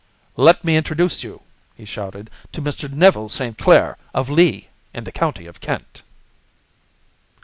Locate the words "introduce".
0.77-1.23